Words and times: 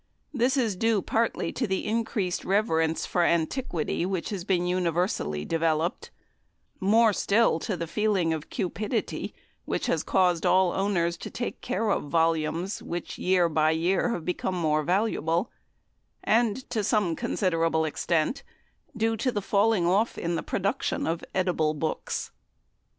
This 0.33 0.57
is 0.57 0.75
due 0.75 1.03
partly 1.03 1.51
to 1.51 1.67
the 1.67 1.85
increased 1.85 2.43
reverence 2.43 3.05
for 3.05 3.21
antiquity 3.23 4.03
which 4.03 4.31
has 4.31 4.43
been 4.43 4.65
universally 4.65 5.45
developed 5.45 6.09
more 6.79 7.13
still 7.13 7.59
to 7.59 7.77
the 7.77 7.85
feeling 7.85 8.33
of 8.33 8.49
cupidity, 8.49 9.35
which 9.65 9.85
has 9.85 10.01
caused 10.01 10.43
all 10.43 10.71
owners 10.71 11.17
to 11.17 11.29
take 11.29 11.61
care 11.61 11.91
of 11.91 12.05
volumes 12.05 12.81
which 12.81 13.19
year 13.19 13.47
by 13.47 13.69
year 13.69 14.09
have 14.09 14.25
become 14.25 14.55
more 14.55 14.81
valuable 14.81 15.51
and, 16.23 16.67
to 16.71 16.83
some 16.83 17.15
considerable 17.15 17.85
extent, 17.85 18.41
to 18.97 19.15
the 19.15 19.39
falling 19.39 19.85
off 19.85 20.17
in 20.17 20.33
the 20.33 20.41
production 20.41 21.05
of 21.05 21.23
edible 21.35 21.75
books. 21.75 22.31